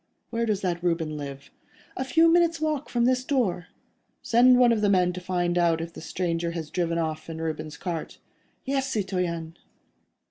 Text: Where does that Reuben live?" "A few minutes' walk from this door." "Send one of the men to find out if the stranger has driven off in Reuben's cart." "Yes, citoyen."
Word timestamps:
Where 0.31 0.47
does 0.47 0.61
that 0.61 0.81
Reuben 0.83 1.15
live?" 1.15 1.51
"A 1.95 2.03
few 2.03 2.27
minutes' 2.27 2.59
walk 2.59 2.89
from 2.89 3.05
this 3.05 3.23
door." 3.23 3.67
"Send 4.23 4.57
one 4.57 4.71
of 4.71 4.81
the 4.81 4.89
men 4.89 5.13
to 5.13 5.21
find 5.21 5.59
out 5.59 5.79
if 5.79 5.93
the 5.93 6.01
stranger 6.01 6.53
has 6.53 6.71
driven 6.71 6.97
off 6.97 7.29
in 7.29 7.39
Reuben's 7.39 7.77
cart." 7.77 8.17
"Yes, 8.65 8.89
citoyen." 8.89 9.57